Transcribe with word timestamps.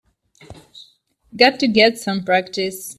Got 1.35 1.59
to 1.59 1.67
get 1.67 1.99
some 1.99 2.23
practice. 2.23 2.89